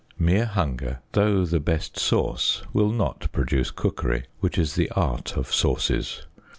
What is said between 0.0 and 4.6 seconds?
Mere hunger, though the best sauce, will not produce cookery, which